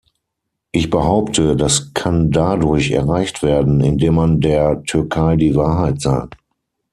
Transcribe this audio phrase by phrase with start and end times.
[0.71, 6.39] Ich behaupte, das kann dadurch erreicht werden, indem man der Türkei die Wahrheit sagt.